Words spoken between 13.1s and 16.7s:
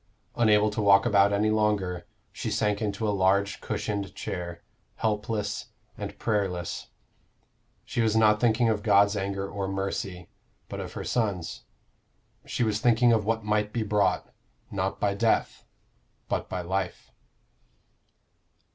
of what might be brought, not by death, but by